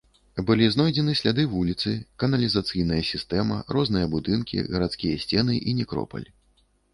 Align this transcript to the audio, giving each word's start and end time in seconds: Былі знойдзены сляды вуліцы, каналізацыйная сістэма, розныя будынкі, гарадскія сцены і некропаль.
Былі 0.45 0.67
знойдзены 0.75 1.13
сляды 1.19 1.43
вуліцы, 1.51 1.91
каналізацыйная 2.23 2.97
сістэма, 3.11 3.59
розныя 3.77 4.09
будынкі, 4.15 4.65
гарадскія 4.71 5.21
сцены 5.27 5.61
і 5.69 5.77
некропаль. 5.83 6.27